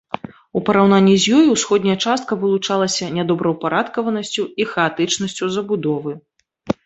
[0.59, 6.11] У параўнанні з ёй, усходняя частка вылучалася нядобраўпарадкаванасцю і хаатычнасцю забудовы.